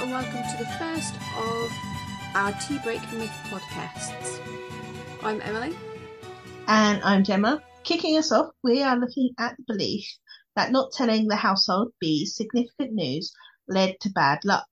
and 0.00 0.10
welcome 0.12 0.42
to 0.50 0.56
the 0.56 0.70
first 0.78 1.14
of 1.36 1.70
our 2.34 2.52
Tea 2.52 2.78
Break 2.78 3.02
Myth 3.12 3.30
podcasts. 3.50 4.40
I'm 5.22 5.42
Emily. 5.42 5.76
And 6.66 7.02
I'm 7.02 7.22
Gemma. 7.22 7.62
Kicking 7.84 8.16
us 8.16 8.32
off, 8.32 8.52
we 8.64 8.82
are 8.82 8.98
looking 8.98 9.34
at 9.38 9.58
the 9.58 9.64
belief 9.66 10.06
that 10.56 10.72
not 10.72 10.92
telling 10.92 11.28
the 11.28 11.36
household 11.36 11.92
bees 12.00 12.34
significant 12.34 12.94
news 12.94 13.30
led 13.68 14.00
to 14.00 14.08
bad 14.08 14.38
luck. 14.42 14.66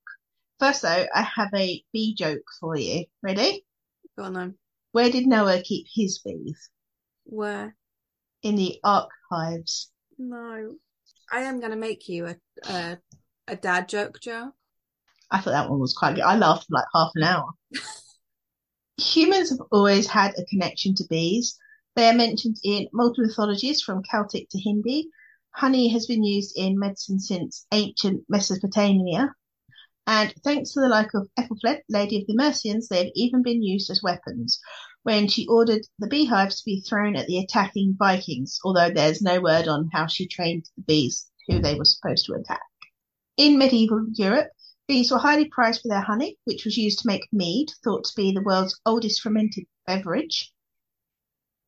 First, 0.60 0.80
though, 0.80 1.06
I 1.14 1.20
have 1.20 1.50
a 1.54 1.84
bee 1.92 2.14
joke 2.14 2.46
for 2.58 2.78
you. 2.78 3.04
Ready? 3.22 3.66
Go 4.16 4.24
on 4.24 4.32
then. 4.32 4.54
Where 4.92 5.10
did 5.10 5.26
Noah 5.26 5.60
keep 5.60 5.88
his 5.94 6.20
bees? 6.20 6.70
Where? 7.24 7.76
In 8.42 8.56
the 8.56 8.80
archives. 8.82 9.90
No. 10.16 10.76
I 11.30 11.40
am 11.40 11.58
going 11.58 11.72
to 11.72 11.76
make 11.76 12.08
you 12.08 12.28
a, 12.28 12.36
a 12.64 12.98
a 13.48 13.56
dad 13.56 13.88
joke, 13.88 14.20
Joe. 14.20 14.52
I 15.30 15.40
thought 15.40 15.50
that 15.50 15.70
one 15.70 15.80
was 15.80 15.94
quite 15.94 16.14
good. 16.14 16.24
I 16.24 16.36
laughed 16.36 16.66
for 16.66 16.74
like 16.74 16.86
half 16.94 17.12
an 17.14 17.24
hour. 17.24 17.50
Humans 19.00 19.50
have 19.50 19.60
always 19.70 20.06
had 20.06 20.34
a 20.36 20.44
connection 20.46 20.94
to 20.96 21.04
bees. 21.08 21.56
They 21.94 22.08
are 22.08 22.14
mentioned 22.14 22.56
in 22.64 22.88
multiple 22.92 23.26
mythologies 23.26 23.82
from 23.82 24.02
Celtic 24.02 24.48
to 24.50 24.58
Hindi. 24.58 25.08
Honey 25.50 25.88
has 25.88 26.06
been 26.06 26.24
used 26.24 26.56
in 26.56 26.78
medicine 26.78 27.20
since 27.20 27.66
ancient 27.72 28.24
Mesopotamia. 28.28 29.34
And 30.06 30.32
thanks 30.42 30.72
to 30.72 30.80
the 30.80 30.88
like 30.88 31.12
of 31.14 31.28
Æthelflæd, 31.38 31.80
Lady 31.88 32.20
of 32.20 32.26
the 32.26 32.34
Mercians, 32.34 32.88
they 32.88 33.04
have 33.04 33.12
even 33.14 33.42
been 33.42 33.62
used 33.62 33.90
as 33.90 34.02
weapons 34.02 34.58
when 35.02 35.28
she 35.28 35.46
ordered 35.46 35.86
the 35.98 36.06
beehives 36.06 36.58
to 36.58 36.64
be 36.64 36.80
thrown 36.80 37.16
at 37.16 37.26
the 37.26 37.38
attacking 37.38 37.94
Vikings, 37.98 38.58
although 38.64 38.90
there's 38.90 39.22
no 39.22 39.40
word 39.40 39.68
on 39.68 39.90
how 39.92 40.06
she 40.06 40.26
trained 40.26 40.68
the 40.76 40.82
bees 40.82 41.30
who 41.46 41.60
they 41.60 41.74
were 41.74 41.84
supposed 41.84 42.26
to 42.26 42.34
attack. 42.34 42.62
In 43.36 43.58
medieval 43.58 44.06
Europe, 44.14 44.50
Bees 44.88 45.12
were 45.12 45.18
highly 45.18 45.44
prized 45.44 45.82
for 45.82 45.88
their 45.88 46.00
honey, 46.00 46.38
which 46.44 46.64
was 46.64 46.78
used 46.78 47.00
to 47.00 47.06
make 47.06 47.30
mead, 47.30 47.70
thought 47.84 48.04
to 48.04 48.16
be 48.16 48.32
the 48.32 48.42
world's 48.42 48.80
oldest 48.86 49.20
fermented 49.20 49.66
beverage. 49.86 50.50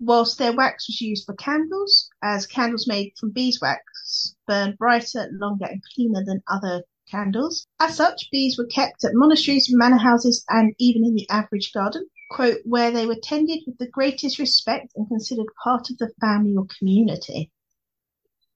Whilst 0.01 0.39
their 0.39 0.57
wax 0.57 0.89
was 0.89 1.03
used 1.03 1.27
for 1.27 1.35
candles, 1.35 2.09
as 2.23 2.47
candles 2.47 2.89
made 2.89 3.13
from 3.19 3.33
beeswax 3.33 4.35
burn 4.47 4.75
brighter, 4.77 5.29
longer, 5.33 5.67
and 5.67 5.83
cleaner 5.95 6.25
than 6.25 6.43
other 6.47 6.83
candles. 7.11 7.67
As 7.79 7.97
such, 7.97 8.31
bees 8.31 8.57
were 8.57 8.67
kept 8.67 9.05
at 9.05 9.13
monasteries, 9.13 9.69
manor 9.71 9.99
houses, 9.99 10.43
and 10.49 10.75
even 10.79 11.05
in 11.05 11.15
the 11.15 11.29
average 11.29 11.75
garden, 11.75 12.09
quote, 12.31 12.61
where 12.65 12.91
they 12.91 13.05
were 13.05 13.21
tended 13.23 13.61
with 13.67 13.77
the 13.77 13.89
greatest 13.89 14.39
respect 14.39 14.93
and 14.97 15.09
considered 15.09 15.49
part 15.63 15.91
of 15.91 15.99
the 15.99 16.11
family 16.23 16.57
or 16.57 16.67
community. 16.79 17.51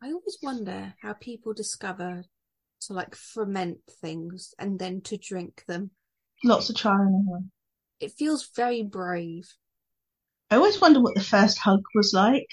I 0.00 0.06
always 0.06 0.38
wonder 0.42 0.94
how 1.02 1.12
people 1.12 1.52
discover 1.52 2.24
to 2.86 2.92
like 2.92 3.14
ferment 3.14 3.78
things 4.00 4.54
and 4.58 4.78
then 4.78 5.00
to 5.02 5.16
drink 5.16 5.64
them. 5.66 5.90
Lots 6.42 6.70
of 6.70 6.76
trial 6.76 7.00
and 7.00 7.28
error. 7.28 7.40
It 8.00 8.12
feels 8.12 8.48
very 8.54 8.82
brave. 8.82 9.48
I 10.50 10.56
always 10.56 10.80
wonder 10.80 11.00
what 11.00 11.14
the 11.14 11.22
first 11.22 11.58
hug 11.58 11.80
was 11.94 12.12
like. 12.12 12.48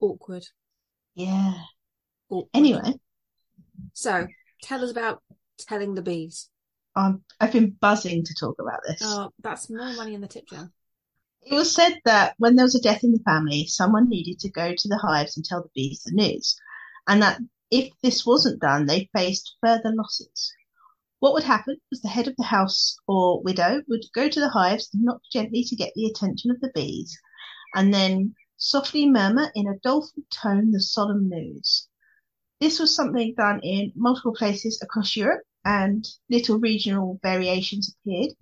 Awkward. 0.00 0.46
Yeah. 1.14 1.54
Awkward. 2.28 2.50
Anyway, 2.54 2.94
So 3.92 4.26
tell 4.62 4.84
us 4.84 4.90
about 4.90 5.22
telling 5.58 5.94
the 5.94 6.02
bees. 6.02 6.48
um, 6.94 7.22
I've 7.40 7.52
been 7.52 7.76
buzzing 7.80 8.24
to 8.24 8.34
talk 8.34 8.56
about 8.60 8.80
this. 8.86 9.00
Oh, 9.02 9.30
that's 9.42 9.68
more 9.70 9.92
money 9.94 10.14
in 10.14 10.20
the 10.20 10.28
tip 10.28 10.48
jar. 10.48 10.70
It 11.42 11.54
was 11.54 11.72
said 11.74 11.94
that 12.04 12.34
when 12.38 12.56
there 12.56 12.64
was 12.64 12.74
a 12.74 12.80
death 12.80 13.04
in 13.04 13.12
the 13.12 13.20
family, 13.20 13.66
someone 13.66 14.08
needed 14.08 14.40
to 14.40 14.50
go 14.50 14.74
to 14.74 14.88
the 14.88 14.98
hives 14.98 15.36
and 15.36 15.44
tell 15.44 15.62
the 15.62 15.70
bees 15.74 16.02
the 16.04 16.12
news, 16.12 16.56
and 17.06 17.22
that 17.22 17.40
if 17.70 17.92
this 18.02 18.24
wasn't 18.24 18.60
done, 18.60 18.86
they 18.86 19.10
faced 19.12 19.56
further 19.60 19.92
losses. 19.94 20.52
What 21.18 21.32
would 21.32 21.44
happen 21.44 21.78
was 21.90 22.00
the 22.00 22.08
head 22.08 22.28
of 22.28 22.36
the 22.36 22.44
house 22.44 22.96
or 23.08 23.42
widow 23.42 23.82
would 23.88 24.04
go 24.14 24.28
to 24.28 24.40
the 24.40 24.50
hives 24.50 24.90
and 24.92 25.02
knock 25.02 25.22
gently 25.32 25.64
to 25.64 25.74
get 25.74 25.92
the 25.94 26.06
attention 26.06 26.50
of 26.50 26.60
the 26.60 26.70
bees, 26.74 27.18
and 27.74 27.92
then 27.92 28.34
softly 28.56 29.08
murmur 29.08 29.50
in 29.54 29.66
a 29.66 29.78
doleful 29.78 30.22
tone 30.30 30.70
the 30.70 30.80
solemn 30.80 31.28
news. 31.28 31.88
This 32.60 32.78
was 32.78 32.94
something 32.94 33.34
done 33.36 33.60
in 33.60 33.92
multiple 33.96 34.34
places 34.34 34.80
across 34.80 35.16
Europe, 35.16 35.42
and 35.64 36.06
little 36.30 36.58
regional 36.58 37.18
variations 37.22 37.92
appeared. 37.92 38.34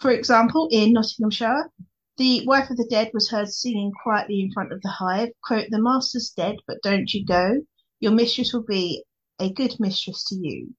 For 0.00 0.10
example, 0.10 0.68
in 0.70 0.94
Nottinghamshire, 0.94 1.70
the 2.16 2.46
wife 2.46 2.70
of 2.70 2.78
the 2.78 2.88
dead 2.88 3.10
was 3.12 3.30
heard 3.30 3.50
singing 3.50 3.92
quietly 4.02 4.40
in 4.40 4.50
front 4.52 4.72
of 4.72 4.80
the 4.80 4.88
hive, 4.88 5.32
quote, 5.44 5.68
The 5.70 5.82
master's 5.82 6.30
dead, 6.30 6.56
but 6.66 6.82
don't 6.82 7.12
you 7.12 7.24
go. 7.26 7.62
Your 8.00 8.12
mistress 8.12 8.52
will 8.52 8.64
be 8.64 9.04
a 9.38 9.52
good 9.52 9.78
mistress 9.80 10.24
to 10.24 10.34
you. 10.34 10.74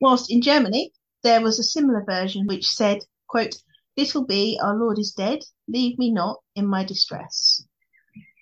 Whilst 0.00 0.30
in 0.30 0.40
Germany, 0.40 0.92
there 1.22 1.40
was 1.40 1.58
a 1.58 1.64
similar 1.64 2.04
version 2.04 2.46
which 2.46 2.68
said, 2.68 2.98
quote, 3.28 3.54
Little 3.96 4.24
bee, 4.24 4.58
our 4.62 4.76
Lord 4.76 4.98
is 4.98 5.12
dead, 5.12 5.40
leave 5.68 5.98
me 5.98 6.12
not 6.12 6.38
in 6.54 6.66
my 6.66 6.84
distress. 6.84 7.64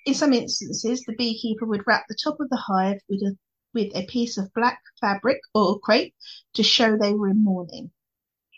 In 0.06 0.14
some 0.14 0.32
instances, 0.32 1.02
the 1.02 1.14
beekeeper 1.16 1.66
would 1.66 1.86
wrap 1.86 2.04
the 2.08 2.16
top 2.22 2.38
of 2.40 2.48
the 2.50 2.56
hive 2.56 3.00
with 3.08 3.22
a, 3.22 3.36
with 3.74 3.94
a 3.94 4.06
piece 4.06 4.38
of 4.38 4.52
black 4.54 4.80
fabric 5.00 5.40
or 5.54 5.78
crepe 5.80 6.14
to 6.54 6.62
show 6.62 6.96
they 6.96 7.14
were 7.14 7.28
in 7.28 7.42
mourning. 7.42 7.90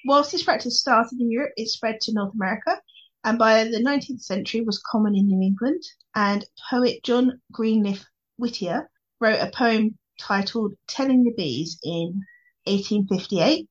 Whilst 0.04 0.32
this 0.32 0.42
practice 0.42 0.80
started 0.80 1.20
in 1.20 1.30
Europe, 1.30 1.52
it 1.56 1.68
spread 1.68 2.00
to 2.02 2.12
North 2.12 2.34
America 2.34 2.80
and 3.22 3.38
by 3.38 3.64
the 3.64 3.82
19th 3.82 4.22
century 4.22 4.62
was 4.62 4.82
common 4.90 5.14
in 5.14 5.26
New 5.26 5.42
England. 5.42 5.82
And 6.14 6.44
poet 6.70 7.02
John 7.02 7.40
Greenleaf 7.52 8.04
Whittier 8.38 8.90
wrote 9.20 9.40
a 9.40 9.50
poem 9.50 9.98
titled 10.18 10.72
Telling 10.86 11.24
the 11.24 11.34
Bees 11.36 11.78
in 11.82 12.22
1858, 12.64 13.68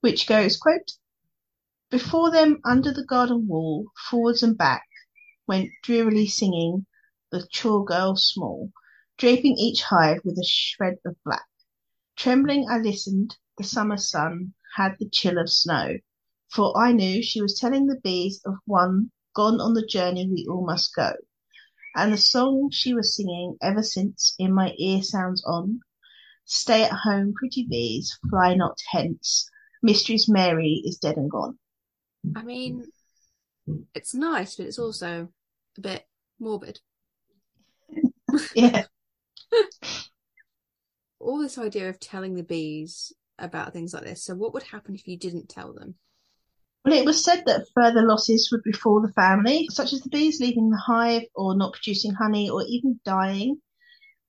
which 0.00 0.26
goes, 0.26 0.56
quote, 0.56 0.92
Before 1.90 2.30
them 2.30 2.60
under 2.64 2.92
the 2.94 3.04
garden 3.04 3.46
wall, 3.46 3.92
forwards 4.08 4.42
and 4.42 4.56
back, 4.56 4.86
went 5.46 5.68
drearily 5.82 6.26
singing 6.26 6.86
the 7.30 7.46
chore 7.50 7.84
girl 7.84 8.16
small, 8.16 8.72
draping 9.18 9.56
each 9.58 9.82
hive 9.82 10.20
with 10.24 10.38
a 10.38 10.44
shred 10.44 10.94
of 11.04 11.22
black. 11.24 11.46
Trembling 12.16 12.66
I 12.70 12.78
listened, 12.78 13.36
the 13.58 13.64
summer 13.64 13.98
sun 13.98 14.54
had 14.76 14.96
the 14.98 15.10
chill 15.10 15.36
of 15.38 15.50
snow, 15.50 15.98
for 16.48 16.74
I 16.78 16.92
knew 16.92 17.22
she 17.22 17.42
was 17.42 17.58
telling 17.58 17.86
the 17.86 18.00
bees 18.00 18.40
of 18.46 18.54
one 18.64 19.10
gone 19.34 19.60
on 19.60 19.74
the 19.74 19.86
journey 19.86 20.26
we 20.26 20.46
all 20.48 20.64
must 20.64 20.94
go. 20.94 21.12
And 21.96 22.12
the 22.12 22.18
song 22.18 22.70
she 22.70 22.92
was 22.92 23.16
singing 23.16 23.56
ever 23.62 23.82
since 23.82 24.34
in 24.38 24.52
my 24.52 24.74
ear 24.78 25.02
sounds 25.02 25.42
on. 25.44 25.80
Stay 26.44 26.84
at 26.84 26.92
home, 26.92 27.32
pretty 27.32 27.66
bees, 27.66 28.16
fly 28.28 28.54
not 28.54 28.78
hence. 28.90 29.50
Mistress 29.82 30.28
Mary 30.28 30.82
is 30.84 30.98
dead 30.98 31.16
and 31.16 31.30
gone. 31.30 31.58
I 32.36 32.42
mean, 32.42 32.84
it's 33.94 34.14
nice, 34.14 34.56
but 34.56 34.66
it's 34.66 34.78
also 34.78 35.28
a 35.76 35.80
bit 35.80 36.06
morbid. 36.38 36.80
Yeah. 38.54 38.84
All 41.18 41.38
this 41.38 41.56
idea 41.56 41.88
of 41.88 41.98
telling 41.98 42.34
the 42.34 42.42
bees 42.42 43.12
about 43.38 43.72
things 43.72 43.94
like 43.94 44.02
this. 44.02 44.22
So, 44.22 44.34
what 44.34 44.52
would 44.52 44.64
happen 44.64 44.94
if 44.94 45.08
you 45.08 45.16
didn't 45.16 45.48
tell 45.48 45.72
them? 45.72 45.94
Well, 46.86 46.94
it 46.94 47.04
was 47.04 47.24
said 47.24 47.42
that 47.46 47.66
further 47.74 48.00
losses 48.00 48.48
would 48.52 48.62
befall 48.62 49.02
the 49.02 49.12
family, 49.12 49.66
such 49.72 49.92
as 49.92 50.02
the 50.02 50.08
bees 50.08 50.38
leaving 50.38 50.70
the 50.70 50.76
hive 50.76 51.24
or 51.34 51.56
not 51.56 51.72
producing 51.72 52.12
honey 52.14 52.48
or 52.48 52.62
even 52.62 53.00
dying. 53.04 53.60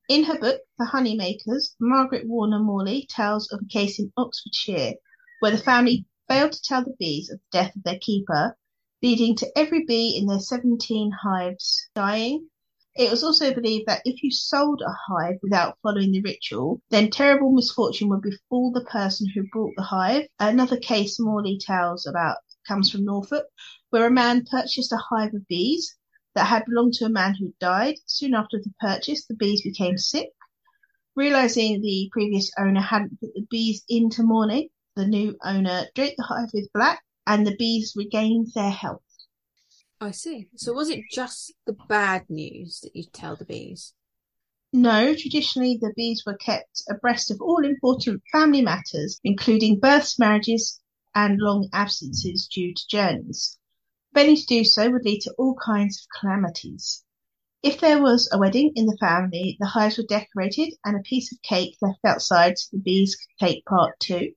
In 0.10 0.24
her 0.24 0.40
book, 0.40 0.62
The 0.80 0.86
Honeymakers, 0.86 1.76
Margaret 1.80 2.28
Warner 2.28 2.58
Morley 2.58 3.06
tells 3.12 3.48
of 3.52 3.60
a 3.62 3.68
case 3.68 4.00
in 4.00 4.12
Oxfordshire 4.18 4.96
where 5.40 5.52
the 5.52 5.60
family 5.60 6.08
failed 6.28 6.54
to 6.54 6.62
tell 6.64 6.84
the 6.84 6.96
bees 6.98 7.30
of 7.30 7.38
the 7.38 7.46
death 7.60 7.76
of 7.76 7.84
their 7.84 8.00
keeper, 8.00 8.58
leading 9.04 9.36
to 9.36 9.56
every 9.56 9.86
bee 9.86 10.18
in 10.18 10.26
their 10.26 10.40
17 10.40 11.12
hives 11.12 11.88
dying. 11.94 12.50
It 12.96 13.12
was 13.12 13.24
also 13.24 13.54
believed 13.54 13.86
that 13.86 14.02
if 14.04 14.24
you 14.24 14.32
sold 14.32 14.82
a 14.82 14.92
hive 15.08 15.38
without 15.44 15.78
following 15.84 16.12
the 16.12 16.24
ritual, 16.24 16.82
then 16.90 17.12
terrible 17.12 17.52
misfortune 17.52 18.10
would 18.10 18.24
befall 18.24 18.72
the 18.72 18.86
person 18.86 19.30
who 19.30 19.48
brought 19.52 19.76
the 19.78 19.84
hive. 19.84 20.28
Another 20.40 20.78
case 20.78 21.20
Morley 21.20 21.60
tells 21.60 22.08
about 22.08 22.38
comes 22.68 22.92
from 22.92 23.06
Norfolk, 23.06 23.46
where 23.90 24.08
a 24.08 24.12
man 24.12 24.46
purchased 24.46 24.92
a 24.92 24.98
hive 24.98 25.34
of 25.34 25.48
bees 25.48 25.96
that 26.36 26.46
had 26.46 26.66
belonged 26.66 26.94
to 26.94 27.06
a 27.06 27.10
man 27.10 27.36
who 27.36 27.54
died. 27.60 27.96
Soon 28.06 28.34
after 28.34 28.60
the 28.60 28.74
purchase, 28.80 29.26
the 29.26 29.36
bees 29.36 29.62
became 29.62 29.98
sick. 29.98 30.30
Realizing 31.16 31.82
the 31.82 32.10
previous 32.12 32.52
owner 32.60 32.82
hadn't 32.82 33.20
put 33.20 33.34
the 33.34 33.48
bees 33.50 33.84
into 33.90 34.22
mourning, 34.22 34.70
the 34.96 35.08
new 35.08 35.36
owner 35.44 35.88
draped 35.96 36.18
the 36.18 36.24
hive 36.24 36.50
with 36.54 36.72
black 36.74 37.02
and 37.26 37.46
the 37.46 37.56
bees 37.56 37.94
regained 37.96 38.48
their 38.54 38.72
health. 38.72 39.02
I 40.00 40.12
see. 40.12 40.48
So, 40.56 40.74
was 40.74 40.90
it 40.90 41.02
just 41.12 41.54
the 41.66 41.76
bad 41.90 42.30
news 42.30 42.82
that 42.82 42.96
you 42.96 43.06
tell 43.12 43.36
the 43.36 43.46
bees? 43.46 43.94
No, 44.74 45.16
traditionally 45.16 45.78
the 45.82 45.94
bees 45.96 46.24
were 46.26 46.38
kept 46.38 46.84
abreast 46.90 47.32
of 47.32 47.42
all 47.42 47.66
important 47.66 48.22
family 48.32 48.62
matters, 48.62 49.20
including 49.24 49.80
births, 49.80 50.20
marriages, 50.20 50.80
and 51.18 51.40
long 51.40 51.68
absences 51.74 52.48
due 52.48 52.76
to 52.76 52.88
journeys. 52.88 53.58
Failing 54.14 54.36
to 54.36 54.46
do 54.46 54.64
so 54.64 54.92
would 54.92 55.04
lead 55.04 55.22
to 55.22 55.34
all 55.40 55.56
kinds 55.56 56.00
of 56.00 56.20
calamities. 56.20 57.04
If 57.64 57.82
there 57.82 58.00
was 58.00 58.30
a 58.32 58.38
wedding 58.38 58.72
in 58.76 58.86
the 58.86 58.98
family, 59.00 59.58
the 59.60 59.66
hives 59.66 59.98
were 59.98 60.04
decorated 60.08 60.76
and 60.86 60.96
a 60.96 61.02
piece 61.02 61.32
of 61.32 61.42
cake 61.42 61.76
left 61.82 62.06
outside 62.06 62.60
so 62.60 62.68
the 62.72 62.84
bees 62.84 63.16
could 63.16 63.48
take 63.48 63.66
part 63.66 64.00
too. 64.00 64.34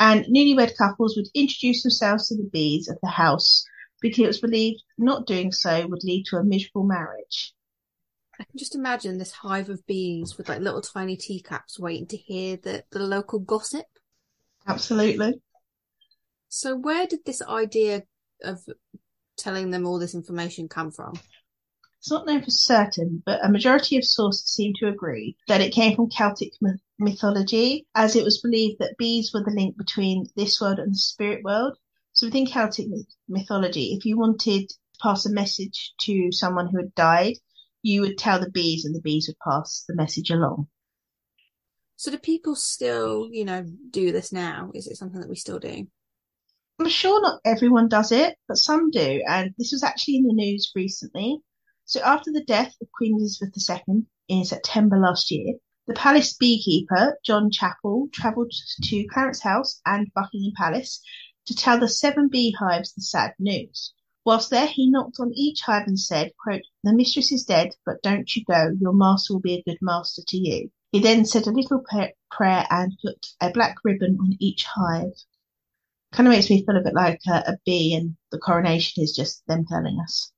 And 0.00 0.24
newlywed 0.24 0.76
couples 0.76 1.16
would 1.16 1.28
introduce 1.32 1.84
themselves 1.84 2.26
to 2.26 2.36
the 2.36 2.50
bees 2.52 2.88
of 2.88 2.98
the 3.00 3.10
house 3.10 3.64
because 4.00 4.24
it 4.24 4.26
was 4.26 4.40
believed 4.40 4.82
not 4.98 5.28
doing 5.28 5.52
so 5.52 5.86
would 5.86 6.02
lead 6.02 6.24
to 6.26 6.38
a 6.38 6.44
miserable 6.44 6.82
marriage. 6.82 7.54
I 8.40 8.42
can 8.42 8.58
just 8.58 8.74
imagine 8.74 9.18
this 9.18 9.30
hive 9.30 9.70
of 9.70 9.86
bees 9.86 10.36
with 10.36 10.48
like 10.48 10.60
little 10.60 10.82
tiny 10.82 11.16
teacups 11.16 11.78
waiting 11.78 12.08
to 12.08 12.16
hear 12.16 12.56
the, 12.56 12.84
the 12.90 12.98
local 12.98 13.38
gossip. 13.38 13.86
Absolutely. 14.66 15.40
So 16.48 16.76
where 16.76 17.06
did 17.06 17.20
this 17.24 17.42
idea 17.42 18.02
of 18.42 18.64
telling 19.36 19.70
them 19.70 19.86
all 19.86 19.98
this 19.98 20.14
information 20.14 20.68
come 20.68 20.90
from? 20.90 21.14
It's 21.98 22.10
not 22.10 22.26
known 22.26 22.42
for 22.42 22.50
certain, 22.50 23.22
but 23.26 23.44
a 23.44 23.48
majority 23.48 23.96
of 23.96 24.04
sources 24.04 24.46
seem 24.46 24.72
to 24.76 24.88
agree 24.88 25.36
that 25.48 25.60
it 25.60 25.72
came 25.72 25.96
from 25.96 26.08
Celtic 26.08 26.52
myth- 26.60 26.80
mythology, 26.98 27.86
as 27.94 28.14
it 28.14 28.24
was 28.24 28.40
believed 28.40 28.78
that 28.78 28.96
bees 28.96 29.32
were 29.34 29.42
the 29.42 29.50
link 29.50 29.76
between 29.76 30.26
this 30.36 30.60
world 30.60 30.78
and 30.78 30.94
the 30.94 30.98
spirit 30.98 31.42
world. 31.42 31.76
So 32.12 32.28
within 32.28 32.46
Celtic 32.46 32.86
mythology, 33.28 33.94
if 33.94 34.04
you 34.04 34.16
wanted 34.16 34.68
to 34.68 34.74
pass 35.02 35.26
a 35.26 35.32
message 35.32 35.94
to 36.02 36.30
someone 36.30 36.68
who 36.68 36.78
had 36.78 36.94
died, 36.94 37.34
you 37.82 38.00
would 38.02 38.18
tell 38.18 38.40
the 38.40 38.50
bees 38.50 38.84
and 38.84 38.94
the 38.94 39.00
bees 39.00 39.28
would 39.28 39.38
pass 39.40 39.84
the 39.86 39.94
message 39.94 40.30
along. 40.30 40.68
So 41.96 42.10
do 42.10 42.18
people 42.18 42.54
still, 42.54 43.28
you 43.30 43.44
know, 43.44 43.64
do 43.90 44.12
this 44.12 44.30
now? 44.30 44.70
Is 44.74 44.86
it 44.86 44.96
something 44.96 45.20
that 45.20 45.30
we 45.30 45.36
still 45.36 45.58
do? 45.58 45.86
I'm 46.78 46.88
sure 46.90 47.22
not 47.22 47.40
everyone 47.42 47.88
does 47.88 48.12
it, 48.12 48.36
but 48.46 48.58
some 48.58 48.90
do. 48.90 49.22
And 49.26 49.54
this 49.56 49.72
was 49.72 49.82
actually 49.82 50.16
in 50.16 50.26
the 50.26 50.34
news 50.34 50.72
recently. 50.76 51.40
So 51.86 52.00
after 52.02 52.30
the 52.32 52.44
death 52.44 52.74
of 52.82 52.92
Queen 52.92 53.14
Elizabeth 53.14 53.54
II 53.56 54.02
in 54.28 54.44
September 54.44 54.98
last 54.98 55.30
year, 55.30 55.54
the 55.86 55.94
palace 55.94 56.34
beekeeper, 56.34 57.18
John 57.24 57.50
Chappell, 57.50 58.08
travelled 58.12 58.52
to 58.82 59.06
Clarence 59.06 59.40
House 59.40 59.80
and 59.86 60.12
Buckingham 60.14 60.52
Palace 60.54 61.00
to 61.46 61.54
tell 61.54 61.78
the 61.78 61.88
seven 61.88 62.28
beehives 62.28 62.92
the 62.92 63.02
sad 63.02 63.34
news. 63.38 63.94
Whilst 64.24 64.50
there, 64.50 64.66
he 64.66 64.90
knocked 64.90 65.20
on 65.20 65.32
each 65.34 65.62
hive 65.62 65.86
and 65.86 65.98
said, 65.98 66.32
quote, 66.42 66.62
The 66.82 66.92
mistress 66.92 67.32
is 67.32 67.44
dead, 67.44 67.70
but 67.86 68.02
don't 68.02 68.34
you 68.36 68.44
go. 68.44 68.76
Your 68.78 68.92
master 68.92 69.32
will 69.32 69.40
be 69.40 69.54
a 69.54 69.62
good 69.62 69.78
master 69.80 70.22
to 70.26 70.36
you. 70.36 70.70
He 70.96 71.02
then 71.02 71.26
said 71.26 71.46
a 71.46 71.50
little 71.50 71.84
prayer 72.30 72.66
and 72.70 72.96
put 73.04 73.26
a 73.42 73.50
black 73.50 73.76
ribbon 73.84 74.16
on 74.18 74.34
each 74.40 74.64
hive. 74.64 75.12
Kind 76.10 76.26
of 76.26 76.32
makes 76.32 76.48
me 76.48 76.64
feel 76.64 76.78
a 76.78 76.80
bit 76.80 76.94
like 76.94 77.20
a, 77.28 77.52
a 77.52 77.58
bee, 77.66 77.94
and 77.94 78.16
the 78.32 78.38
coronation 78.38 79.04
is 79.04 79.14
just 79.14 79.46
them 79.46 79.66
telling 79.66 80.00
us. 80.02 80.32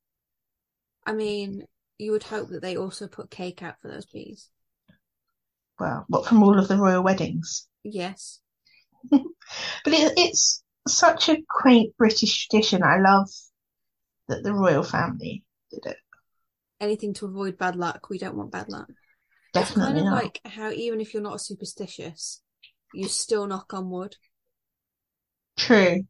I 1.06 1.12
mean, 1.12 1.62
you 1.96 2.10
would 2.10 2.24
hope 2.24 2.48
that 2.48 2.60
they 2.60 2.76
also 2.76 3.06
put 3.06 3.30
cake 3.30 3.62
out 3.62 3.76
for 3.80 3.86
those 3.86 4.06
bees. 4.06 4.50
Well, 5.78 6.04
what 6.08 6.26
from 6.26 6.42
all 6.42 6.58
of 6.58 6.66
the 6.66 6.76
royal 6.76 7.04
weddings? 7.04 7.68
Yes. 7.84 8.40
but 9.12 9.22
it, 9.86 10.12
it's 10.16 10.64
such 10.88 11.28
a 11.28 11.40
quaint 11.48 11.96
British 11.96 12.48
tradition. 12.48 12.82
I 12.82 12.98
love 12.98 13.30
that 14.26 14.42
the 14.42 14.52
royal 14.52 14.82
family 14.82 15.44
did 15.70 15.86
it. 15.86 15.98
Anything 16.80 17.14
to 17.14 17.26
avoid 17.26 17.58
bad 17.58 17.76
luck. 17.76 18.08
We 18.10 18.18
don't 18.18 18.36
want 18.36 18.50
bad 18.50 18.68
luck. 18.68 18.88
Definitely 19.60 20.00
it's 20.00 20.08
kind 20.08 20.20
of 20.20 20.24
like 20.24 20.40
how 20.44 20.70
even 20.70 21.00
if 21.00 21.12
you're 21.12 21.22
not 21.22 21.40
superstitious, 21.40 22.42
you 22.94 23.08
still 23.08 23.46
knock 23.46 23.74
on 23.74 23.90
wood. 23.90 24.16
True. 25.56 26.04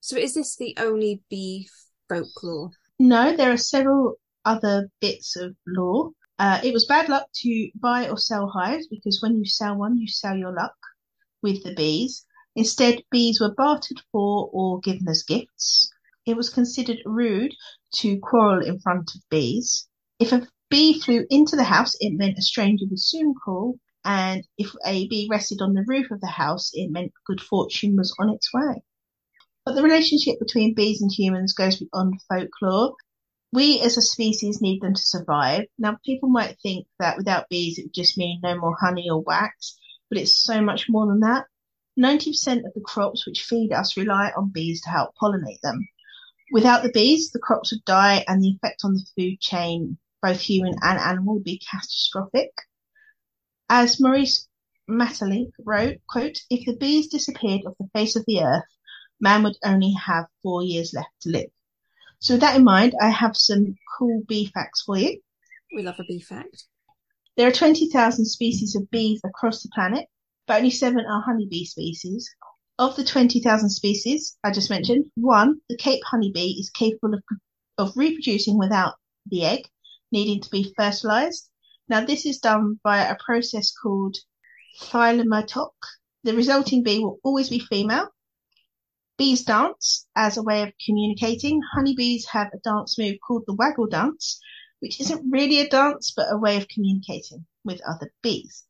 So 0.00 0.16
is 0.16 0.34
this 0.34 0.56
the 0.56 0.74
only 0.78 1.22
bee 1.28 1.68
folklore? 2.08 2.70
No, 2.98 3.36
there 3.36 3.52
are 3.52 3.58
several 3.58 4.14
other 4.44 4.90
bits 5.00 5.36
of 5.36 5.54
lore. 5.66 6.12
Uh, 6.38 6.60
it 6.62 6.72
was 6.72 6.86
bad 6.86 7.08
luck 7.08 7.26
to 7.34 7.70
buy 7.74 8.08
or 8.08 8.16
sell 8.16 8.48
hives 8.48 8.86
because 8.88 9.20
when 9.20 9.36
you 9.36 9.44
sell 9.44 9.76
one, 9.76 9.98
you 9.98 10.06
sell 10.06 10.36
your 10.36 10.52
luck 10.52 10.76
with 11.42 11.62
the 11.64 11.74
bees. 11.74 12.24
Instead, 12.54 13.02
bees 13.10 13.40
were 13.40 13.54
bartered 13.54 14.00
for 14.12 14.48
or 14.52 14.80
given 14.80 15.08
as 15.08 15.22
gifts. 15.22 15.90
It 16.26 16.36
was 16.36 16.50
considered 16.50 16.98
rude 17.04 17.54
to 17.96 18.18
quarrel 18.20 18.64
in 18.64 18.80
front 18.80 19.14
of 19.14 19.28
bees. 19.30 19.88
If 20.18 20.32
a 20.32 20.46
bee 20.70 21.00
flew 21.00 21.26
into 21.30 21.56
the 21.56 21.64
house, 21.64 21.96
it 22.00 22.16
meant 22.16 22.38
a 22.38 22.42
stranger 22.42 22.84
would 22.88 23.00
soon 23.00 23.34
call, 23.34 23.78
and 24.04 24.46
if 24.56 24.74
a 24.84 25.08
bee 25.08 25.28
rested 25.30 25.60
on 25.60 25.74
the 25.74 25.84
roof 25.86 26.10
of 26.10 26.20
the 26.20 26.26
house, 26.26 26.70
it 26.74 26.90
meant 26.90 27.12
good 27.26 27.40
fortune 27.40 27.96
was 27.96 28.14
on 28.18 28.30
its 28.30 28.52
way. 28.52 28.82
But 29.64 29.74
the 29.74 29.82
relationship 29.82 30.38
between 30.38 30.74
bees 30.74 31.02
and 31.02 31.10
humans 31.12 31.52
goes 31.52 31.76
beyond 31.76 32.20
folklore. 32.28 32.94
We 33.52 33.80
as 33.80 33.96
a 33.96 34.02
species 34.02 34.60
need 34.60 34.80
them 34.82 34.94
to 34.94 35.02
survive. 35.02 35.66
Now, 35.78 35.98
people 36.04 36.28
might 36.28 36.58
think 36.62 36.86
that 36.98 37.16
without 37.16 37.48
bees, 37.48 37.78
it 37.78 37.86
would 37.86 37.94
just 37.94 38.18
mean 38.18 38.40
no 38.42 38.58
more 38.58 38.76
honey 38.80 39.10
or 39.10 39.22
wax, 39.22 39.78
but 40.08 40.18
it's 40.18 40.42
so 40.42 40.60
much 40.62 40.88
more 40.88 41.06
than 41.06 41.20
that. 41.20 41.46
90% 41.98 42.64
of 42.64 42.74
the 42.74 42.80
crops 42.84 43.26
which 43.26 43.42
feed 43.42 43.72
us 43.72 43.96
rely 43.96 44.32
on 44.36 44.52
bees 44.52 44.80
to 44.82 44.90
help 44.90 45.14
pollinate 45.20 45.60
them. 45.62 45.86
Without 46.52 46.82
the 46.82 46.90
bees, 46.90 47.30
the 47.30 47.38
crops 47.38 47.72
would 47.72 47.84
die 47.84 48.24
and 48.26 48.42
the 48.42 48.50
effect 48.50 48.82
on 48.84 48.94
the 48.94 49.04
food 49.16 49.40
chain, 49.40 49.98
both 50.22 50.40
human 50.40 50.74
and 50.82 50.98
animal, 50.98 51.34
would 51.34 51.44
be 51.44 51.60
catastrophic. 51.70 52.50
As 53.68 54.00
Maurice 54.00 54.48
Maeterlinck 54.88 55.52
wrote, 55.58 55.98
quote, 56.08 56.38
if 56.50 56.64
the 56.64 56.76
bees 56.76 57.08
disappeared 57.08 57.62
off 57.66 57.76
the 57.78 57.90
face 57.92 58.16
of 58.16 58.24
the 58.26 58.42
earth, 58.42 58.64
man 59.20 59.42
would 59.42 59.56
only 59.64 59.92
have 59.92 60.26
four 60.42 60.62
years 60.62 60.94
left 60.94 61.10
to 61.22 61.30
live. 61.30 61.50
So 62.20 62.34
with 62.34 62.40
that 62.40 62.56
in 62.56 62.64
mind, 62.64 62.94
I 63.00 63.10
have 63.10 63.36
some 63.36 63.76
cool 63.98 64.22
bee 64.26 64.50
facts 64.52 64.82
for 64.82 64.96
you. 64.96 65.20
We 65.74 65.82
love 65.82 66.00
a 66.00 66.04
bee 66.04 66.20
fact. 66.20 66.64
There 67.36 67.46
are 67.46 67.52
20,000 67.52 68.24
species 68.24 68.74
of 68.74 68.90
bees 68.90 69.20
across 69.24 69.62
the 69.62 69.68
planet, 69.72 70.06
but 70.46 70.56
only 70.56 70.70
seven 70.70 71.04
are 71.06 71.22
honeybee 71.22 71.64
species. 71.64 72.34
Of 72.78 72.96
the 72.96 73.04
20,000 73.04 73.70
species 73.70 74.36
I 74.42 74.50
just 74.50 74.70
mentioned, 74.70 75.10
one, 75.14 75.60
the 75.68 75.76
Cape 75.76 76.02
honeybee, 76.04 76.56
is 76.58 76.70
capable 76.70 77.14
of, 77.14 77.22
of 77.76 77.96
reproducing 77.96 78.56
without 78.56 78.94
the 79.26 79.44
egg 79.44 79.68
needing 80.10 80.40
to 80.40 80.50
be 80.50 80.72
fertilized. 80.76 81.50
Now, 81.88 82.04
this 82.04 82.26
is 82.26 82.38
done 82.38 82.80
by 82.82 83.02
a 83.02 83.16
process 83.24 83.72
called 83.72 84.16
thelytoky. 84.80 85.72
The 86.24 86.34
resulting 86.34 86.82
bee 86.82 86.98
will 86.98 87.18
always 87.22 87.48
be 87.48 87.58
female 87.58 88.08
Bees 89.18 89.42
dance 89.42 90.06
as 90.14 90.36
a 90.36 90.44
way 90.44 90.62
of 90.62 90.72
communicating. 90.86 91.60
Honeybees 91.74 92.26
have 92.26 92.52
a 92.54 92.58
dance 92.58 92.96
move 92.96 93.16
called 93.26 93.42
the 93.48 93.54
waggle 93.54 93.88
dance, 93.88 94.40
which 94.78 95.00
isn't 95.00 95.28
really 95.28 95.58
a 95.58 95.68
dance 95.68 96.12
but 96.12 96.30
a 96.30 96.38
way 96.38 96.56
of 96.56 96.68
communicating 96.68 97.44
with 97.64 97.80
other 97.80 98.12
bees. 98.22 98.64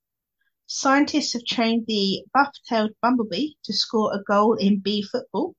Scientists 0.66 1.34
have 1.34 1.44
trained 1.44 1.84
the 1.86 2.24
buff-tailed 2.32 2.92
bumblebee 3.02 3.56
to 3.64 3.74
score 3.74 4.14
a 4.14 4.22
goal 4.22 4.54
in 4.54 4.80
bee 4.80 5.02
football 5.02 5.54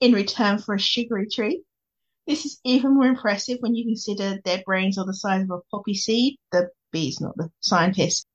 in 0.00 0.12
return 0.12 0.58
for 0.58 0.74
a 0.74 0.78
sugary 0.78 1.26
treat. 1.26 1.62
This 2.26 2.44
is 2.44 2.60
even 2.64 2.94
more 2.94 3.06
impressive 3.06 3.58
when 3.60 3.74
you 3.74 3.84
consider 3.84 4.40
their 4.44 4.62
brains 4.64 4.98
are 4.98 5.06
the 5.06 5.14
size 5.14 5.44
of 5.44 5.50
a 5.50 5.60
poppy 5.70 5.94
seed. 5.94 6.36
The 6.52 6.70
bees, 6.92 7.20
not 7.20 7.36
the 7.36 7.50
scientists. 7.60 8.26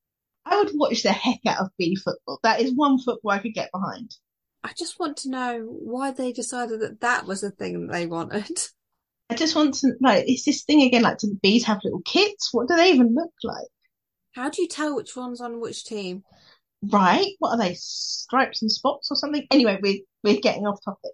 I 0.46 0.58
would 0.58 0.72
watch 0.74 1.04
the 1.04 1.12
heck 1.12 1.40
out 1.46 1.60
of 1.60 1.70
bee 1.78 1.96
football. 1.96 2.40
That 2.44 2.62
is 2.62 2.74
one 2.74 3.00
football 3.00 3.32
I 3.32 3.40
could 3.40 3.54
get 3.54 3.72
behind. 3.72 4.16
I 4.64 4.74
just 4.78 5.00
want 5.00 5.18
to 5.18 5.30
know 5.30 5.66
why 5.66 6.12
they 6.12 6.32
decided 6.32 6.82
that 6.82 7.02
that 7.02 7.26
was 7.26 7.42
the 7.42 7.52
thing 7.52 7.88
that 7.88 7.94
they 7.94 8.06
wanted. 8.06 8.60
I 9.30 9.36
just 9.36 9.56
want 9.56 9.76
to 9.76 9.94
like 10.02 10.26
it's 10.28 10.44
this 10.44 10.64
thing 10.64 10.82
again. 10.82 11.04
Like, 11.04 11.18
do 11.20 11.28
the 11.28 11.40
bees 11.42 11.66
have 11.66 11.80
little 11.84 12.02
kits? 12.02 12.50
What 12.52 12.68
do 12.68 12.76
they 12.76 12.92
even 12.92 13.16
look 13.16 13.32
like? 13.44 13.68
How 14.34 14.50
do 14.50 14.62
you 14.62 14.68
tell 14.68 14.96
which 14.96 15.16
one's 15.16 15.42
on 15.42 15.62
which 15.62 15.86
team? 15.86 16.24
Right? 16.84 17.28
What 17.40 17.52
are 17.52 17.58
they? 17.58 17.76
Stripes 17.76 18.62
and 18.62 18.72
spots 18.72 19.10
or 19.10 19.16
something? 19.16 19.46
Anyway, 19.50 19.80
we're 19.82 20.00
we're 20.24 20.42
getting 20.42 20.68
off 20.68 20.84
topic. 20.84 21.12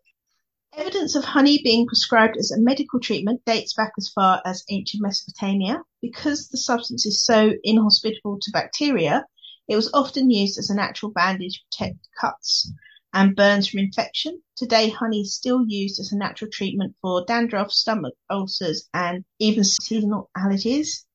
Evidence 0.78 1.16
of 1.16 1.24
honey 1.24 1.60
being 1.64 1.88
prescribed 1.88 2.38
as 2.38 2.52
a 2.52 2.60
medical 2.60 3.00
treatment 3.00 3.44
dates 3.46 3.74
back 3.74 3.94
as 3.98 4.10
far 4.10 4.44
as 4.46 4.64
ancient 4.70 5.02
Mesopotamia. 5.02 5.82
Because 6.04 6.50
the 6.50 6.58
substance 6.58 7.04
is 7.04 7.26
so 7.26 7.52
inhospitable 7.64 8.38
to 8.40 8.52
bacteria, 8.52 9.26
it 9.68 9.76
was 9.76 9.92
often 9.92 10.30
used 10.30 10.60
as 10.60 10.70
a 10.70 10.76
natural 10.76 11.12
bandage 11.12 11.54
to 11.54 11.60
protect 11.72 12.08
cuts 12.22 12.72
and 13.12 13.36
burns 13.36 13.68
from 13.68 13.80
infection. 13.80 14.40
Today, 14.56 14.90
honey 14.90 15.22
is 15.22 15.34
still 15.34 15.66
used 15.68 16.00
as 16.00 16.12
a 16.12 16.18
natural 16.18 16.52
treatment 16.52 16.96
for 17.02 17.26
dandruff, 17.26 17.72
stomach 17.72 18.14
ulcers, 18.30 18.88
and 18.94 19.26
even 19.40 19.64
seasonal 19.64 20.30
allergies. 20.38 21.06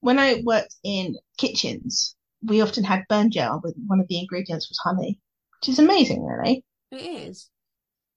When 0.00 0.18
I 0.18 0.42
worked 0.44 0.74
in 0.82 1.16
kitchens, 1.38 2.16
we 2.42 2.62
often 2.62 2.82
had 2.82 3.04
burn 3.08 3.30
gel, 3.30 3.60
but 3.62 3.74
one 3.86 4.00
of 4.00 4.08
the 4.08 4.18
ingredients 4.18 4.68
was 4.68 4.80
honey, 4.82 5.20
which 5.60 5.68
is 5.68 5.78
amazing, 5.78 6.24
really. 6.24 6.64
It 6.90 6.96
is. 6.96 7.48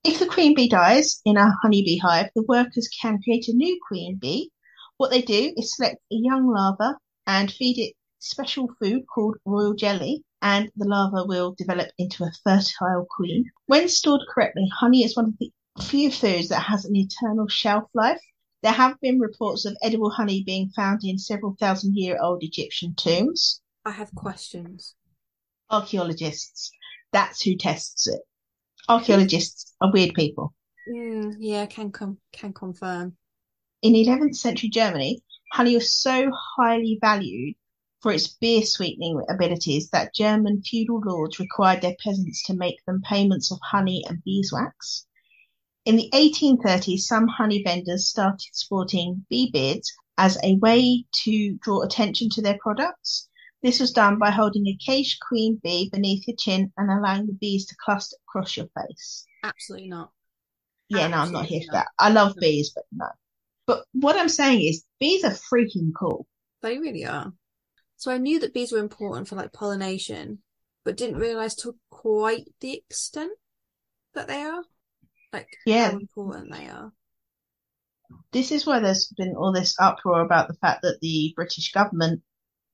If 0.01 0.19
the 0.19 0.27
queen 0.27 0.55
bee 0.55 0.69
dies 0.69 1.21
in 1.25 1.35
a 1.35 1.51
honeybee 1.61 1.97
hive, 1.97 2.29
the 2.33 2.43
workers 2.43 2.87
can 3.01 3.21
create 3.21 3.49
a 3.49 3.53
new 3.53 3.77
queen 3.85 4.15
bee. 4.15 4.49
What 4.95 5.11
they 5.11 5.21
do 5.21 5.53
is 5.57 5.75
select 5.75 5.97
a 6.09 6.15
young 6.15 6.47
larva 6.47 6.97
and 7.27 7.51
feed 7.51 7.77
it 7.77 7.95
special 8.17 8.69
food 8.79 9.03
called 9.13 9.35
royal 9.43 9.73
jelly, 9.73 10.23
and 10.41 10.71
the 10.77 10.87
larva 10.87 11.25
will 11.25 11.53
develop 11.53 11.89
into 11.97 12.23
a 12.23 12.31
fertile 12.45 13.07
queen. 13.09 13.51
When 13.65 13.89
stored 13.89 14.21
correctly, 14.29 14.69
honey 14.79 15.03
is 15.03 15.17
one 15.17 15.25
of 15.25 15.37
the 15.37 15.51
few 15.81 16.11
foods 16.11 16.47
that 16.47 16.63
has 16.63 16.85
an 16.85 16.95
eternal 16.95 17.49
shelf 17.49 17.89
life. 17.93 18.21
There 18.61 18.71
have 18.71 19.01
been 19.01 19.19
reports 19.19 19.65
of 19.65 19.75
edible 19.81 20.11
honey 20.11 20.43
being 20.43 20.69
found 20.69 21.03
in 21.03 21.17
several 21.17 21.57
thousand 21.59 21.97
year 21.97 22.17
old 22.21 22.41
Egyptian 22.41 22.95
tombs. 22.95 23.61
I 23.83 23.91
have 23.91 24.15
questions. 24.15 24.95
Archaeologists. 25.69 26.71
That's 27.11 27.41
who 27.41 27.57
tests 27.57 28.07
it. 28.07 28.21
Archaeologists 28.89 29.75
are 29.79 29.91
weird 29.91 30.13
people. 30.15 30.53
Mm, 30.89 31.35
yeah, 31.39 31.65
can 31.67 31.91
com- 31.91 32.17
can 32.33 32.53
confirm. 32.53 33.15
In 33.81 33.93
11th 33.93 34.35
century 34.35 34.69
Germany, 34.69 35.21
honey 35.53 35.75
was 35.75 35.93
so 35.93 36.31
highly 36.57 36.97
valued 36.99 37.55
for 38.01 38.11
its 38.11 38.27
beer 38.27 38.65
sweetening 38.65 39.21
abilities 39.29 39.89
that 39.91 40.13
German 40.13 40.61
feudal 40.63 41.01
lords 41.05 41.39
required 41.39 41.81
their 41.81 41.95
peasants 42.03 42.43
to 42.47 42.53
make 42.53 42.83
them 42.85 43.01
payments 43.07 43.51
of 43.51 43.59
honey 43.61 44.03
and 44.09 44.23
beeswax. 44.23 45.05
In 45.85 45.95
the 45.95 46.09
1830s, 46.13 47.05
some 47.07 47.27
honey 47.27 47.63
vendors 47.63 48.09
started 48.09 48.53
sporting 48.53 49.25
bee 49.29 49.49
beards 49.51 49.93
as 50.17 50.37
a 50.43 50.55
way 50.55 51.05
to 51.23 51.57
draw 51.61 51.83
attention 51.83 52.29
to 52.31 52.41
their 52.41 52.57
products. 52.59 53.28
This 53.61 53.79
was 53.79 53.91
done 53.91 54.17
by 54.17 54.31
holding 54.31 54.67
a 54.67 54.77
caged 54.77 55.19
queen 55.27 55.59
bee 55.61 55.89
beneath 55.91 56.25
your 56.27 56.37
chin 56.37 56.71
and 56.77 56.89
allowing 56.89 57.27
the 57.27 57.33
bees 57.33 57.65
to 57.67 57.75
cluster 57.83 58.15
across 58.27 58.55
your 58.55 58.67
face. 58.67 59.25
Absolutely 59.43 59.89
not. 59.89 60.11
Yeah, 60.87 61.07
no, 61.07 61.17
I'm 61.17 61.31
not 61.33 61.45
here 61.45 61.57
Absolutely 61.57 61.65
for 61.67 61.71
that. 61.73 61.87
I 61.99 62.09
love 62.09 62.35
bees, 62.39 62.71
but 62.73 62.85
no. 62.91 63.07
But 63.67 63.85
what 63.91 64.15
I'm 64.15 64.29
saying 64.29 64.61
is, 64.61 64.85
bees 64.99 65.23
are 65.23 65.31
freaking 65.31 65.91
cool. 65.97 66.25
They 66.61 66.79
really 66.79 67.05
are. 67.05 67.33
So 67.97 68.11
I 68.11 68.17
knew 68.17 68.39
that 68.39 68.53
bees 68.53 68.71
were 68.71 68.79
important 68.79 69.27
for 69.27 69.35
like 69.35 69.51
pollination, 69.51 70.41
but 70.85 70.97
didn't 70.97 71.19
realize 71.19 71.55
to 71.57 71.75
quite 71.89 72.47
the 72.61 72.75
extent 72.75 73.33
that 74.13 74.27
they 74.27 74.41
are. 74.41 74.63
Like 75.33 75.47
Yeah. 75.65 75.91
how 75.91 75.97
important 75.97 76.51
they 76.51 76.67
are. 76.67 76.93
This 78.31 78.51
is 78.51 78.65
where 78.65 78.79
there's 78.79 79.07
been 79.17 79.35
all 79.35 79.51
this 79.51 79.75
uproar 79.79 80.21
about 80.21 80.47
the 80.47 80.55
fact 80.55 80.81
that 80.83 80.99
the 81.01 81.33
British 81.35 81.71
government 81.71 82.23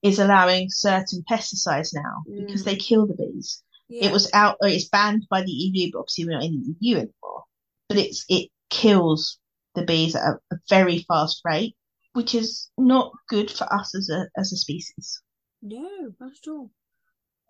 is 0.05 0.19
allowing 0.19 0.67
certain 0.69 1.23
pesticides 1.29 1.89
now 1.93 2.23
because 2.25 2.61
Mm. 2.61 2.65
they 2.65 2.75
kill 2.75 3.07
the 3.07 3.15
bees. 3.15 3.63
Yeah. 3.89 4.05
It 4.07 4.11
was 4.13 4.29
out, 4.33 4.57
it's 4.61 4.89
banned 4.89 5.25
by 5.29 5.41
the 5.43 5.51
EU, 5.51 5.91
but 5.91 5.99
obviously 5.99 6.25
we're 6.25 6.33
not 6.33 6.43
in 6.43 6.61
the 6.63 6.75
EU 6.79 6.95
anymore. 6.97 7.43
But 7.89 7.97
it's 7.97 8.25
it 8.29 8.49
kills 8.69 9.39
the 9.75 9.83
bees 9.83 10.15
at 10.15 10.23
a, 10.23 10.55
a 10.55 10.57
very 10.69 10.99
fast 11.07 11.41
rate, 11.45 11.75
which 12.13 12.33
is 12.35 12.69
not 12.77 13.11
good 13.27 13.49
for 13.51 13.65
us 13.71 13.93
as 13.95 14.09
a 14.09 14.27
as 14.37 14.51
a 14.53 14.57
species. 14.57 15.21
No, 15.61 16.13
not 16.19 16.31
at 16.41 16.47
all. 16.47 16.71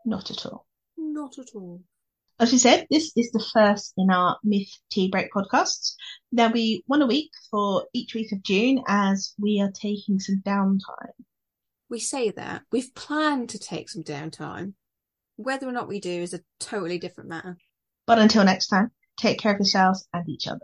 Not 0.06 0.32
at 0.32 0.46
all. 0.46 0.66
Not 0.98 1.38
at 1.40 1.50
all. 1.56 1.82
As 2.38 2.52
we 2.52 2.58
said, 2.58 2.86
this 2.92 3.14
is 3.16 3.32
the 3.32 3.46
first 3.54 3.94
in 3.98 4.10
our 4.12 4.38
Myth 4.44 4.72
Tea 4.92 5.08
Break 5.10 5.32
podcasts. 5.32 5.96
There'll 6.34 6.52
be 6.54 6.84
one 6.86 7.02
a 7.02 7.08
week 7.08 7.32
for 7.50 7.88
each 7.94 8.14
week 8.14 8.32
of 8.34 8.44
June 8.44 8.84
as 8.88 9.34
we 9.40 9.62
are 9.62 9.72
taking 9.72 10.20
some 10.20 10.42
downtime. 10.46 11.16
We 11.96 12.02
say 12.02 12.30
that. 12.32 12.64
We've 12.74 12.94
planned 12.94 13.52
to 13.52 13.58
take 13.58 13.90
some 13.90 14.04
downtime. 14.04 14.74
Whether 15.38 15.66
or 15.66 15.72
not 15.72 15.88
we 15.88 16.02
do 16.02 16.12
is 16.12 16.34
a 16.34 16.42
totally 16.60 16.98
different 16.98 17.30
matter. 17.30 17.58
But 18.06 18.20
until 18.20 18.44
next 18.44 18.68
time, 18.68 18.92
take 19.16 19.40
care 19.40 19.54
of 19.54 19.60
yourselves 19.60 20.06
and 20.12 20.28
each 20.28 20.46
other. 20.46 20.60